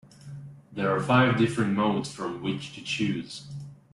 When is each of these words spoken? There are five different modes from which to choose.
There 0.73 0.89
are 0.95 0.99
five 0.99 1.37
different 1.37 1.73
modes 1.73 2.11
from 2.11 2.41
which 2.41 2.73
to 2.73 2.81
choose. 2.81 3.45